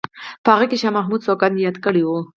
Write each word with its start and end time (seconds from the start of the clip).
په 0.43 0.49
هغه 0.53 0.65
کې 0.69 0.77
شاه 0.81 0.95
محمد 0.97 1.21
سوګند 1.27 1.55
یاد 1.65 1.75
کړی 1.85 2.03
وو. 2.05 2.19